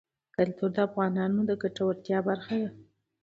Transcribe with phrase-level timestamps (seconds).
[0.35, 2.69] کلتور د افغانانو د ګټورتیا برخه ده.